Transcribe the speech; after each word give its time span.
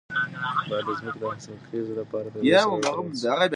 باید 0.69 0.85
د 0.87 0.91
ځمکې 0.99 1.19
د 1.21 1.23
حاصلخیزۍ 1.31 1.93
لپاره 2.01 2.27
طبیعي 2.33 2.55
سره 2.65 2.69
وکارول 2.73 3.09
شي. 3.21 3.29